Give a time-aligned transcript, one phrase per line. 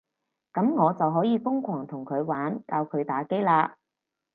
[0.51, 3.75] 噉我就可以瘋狂同佢玩，教佢打機喇